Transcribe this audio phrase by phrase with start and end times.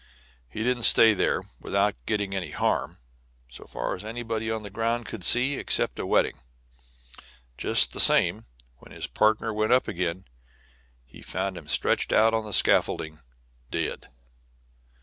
[0.49, 2.97] And he did stay there, without getting any harm,
[3.51, 6.41] so far as anybody on the ground could see, except a wetting.
[7.55, 10.25] Just the same, when his partner went up again,
[11.05, 13.19] he found him stretched out on the scaffolding,
[13.69, 14.07] dead."